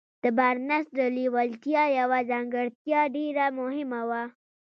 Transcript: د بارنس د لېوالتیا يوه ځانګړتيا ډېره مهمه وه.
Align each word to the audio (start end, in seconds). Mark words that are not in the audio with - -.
د 0.23 0.25
بارنس 0.37 0.87
د 0.97 0.99
لېوالتیا 1.15 1.83
يوه 1.99 2.19
ځانګړتيا 2.31 3.01
ډېره 3.15 3.45
مهمه 3.59 4.01
وه. 4.09 4.23